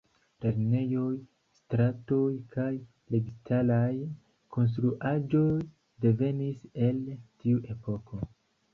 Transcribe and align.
Lernejoj, 0.43 1.11
stratoj 1.59 2.23
kaj 2.55 2.71
registaraj 3.17 3.93
konstruaĵoj 4.59 5.47
devenis 6.09 6.69
el 6.91 7.03
tiu 7.17 7.67
epoko. 7.79 8.27